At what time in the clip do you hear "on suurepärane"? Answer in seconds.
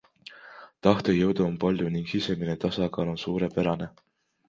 3.17-3.97